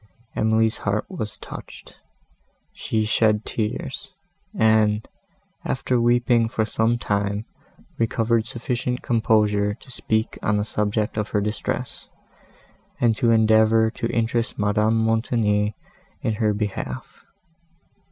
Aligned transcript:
Emily's 0.35 0.77
heart 0.77 1.05
was 1.11 1.37
touched; 1.37 1.99
she 2.73 3.05
shed 3.05 3.45
tears, 3.45 4.15
and, 4.57 5.07
after 5.63 6.01
weeping 6.01 6.49
for 6.49 6.65
some 6.65 6.97
time, 6.97 7.45
recovered 7.99 8.47
sufficient 8.47 9.03
composure 9.03 9.75
to 9.75 9.91
speak 9.91 10.39
on 10.41 10.57
the 10.57 10.65
subject 10.65 11.17
of 11.17 11.29
her 11.29 11.39
distress, 11.39 12.09
and 12.99 13.15
to 13.17 13.29
endeavour 13.29 13.91
to 13.91 14.07
interest 14.07 14.57
Madame 14.57 14.97
Montoni 14.97 15.75
in 16.23 16.33
her 16.33 16.51
behalf. 16.51 17.23